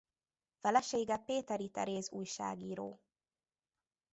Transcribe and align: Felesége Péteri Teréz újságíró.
Felesége 0.61 1.17
Péteri 1.17 1.69
Teréz 1.69 2.11
újságíró. 2.11 3.01